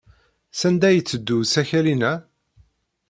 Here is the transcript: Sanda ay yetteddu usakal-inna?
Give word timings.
Sanda 0.59 0.85
ay 0.87 0.95
yetteddu 0.97 1.35
usakal-inna? 1.41 2.13